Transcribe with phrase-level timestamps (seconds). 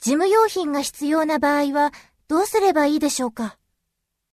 [0.00, 1.92] 事務用品が必要な場合は
[2.26, 3.58] どうすればいいでしょうか？